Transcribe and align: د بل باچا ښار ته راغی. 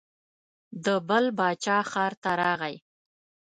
د 0.85 0.87
بل 1.07 1.25
باچا 1.37 1.77
ښار 1.91 2.13
ته 2.23 2.31
راغی. 2.41 2.75